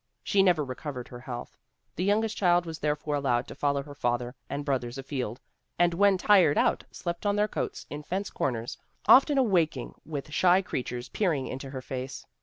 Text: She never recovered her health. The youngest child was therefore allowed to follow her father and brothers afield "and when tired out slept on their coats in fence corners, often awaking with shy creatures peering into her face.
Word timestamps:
She 0.23 0.41
never 0.41 0.65
recovered 0.65 1.09
her 1.09 1.19
health. 1.19 1.59
The 1.95 2.03
youngest 2.03 2.35
child 2.35 2.65
was 2.65 2.79
therefore 2.79 3.13
allowed 3.13 3.47
to 3.47 3.53
follow 3.53 3.83
her 3.83 3.93
father 3.93 4.33
and 4.49 4.65
brothers 4.65 4.97
afield 4.97 5.39
"and 5.77 5.93
when 5.93 6.17
tired 6.17 6.57
out 6.57 6.83
slept 6.89 7.23
on 7.23 7.35
their 7.35 7.47
coats 7.47 7.85
in 7.87 8.01
fence 8.01 8.31
corners, 8.31 8.79
often 9.07 9.37
awaking 9.37 9.93
with 10.03 10.33
shy 10.33 10.63
creatures 10.63 11.09
peering 11.09 11.45
into 11.45 11.69
her 11.69 11.83
face. 11.83 12.25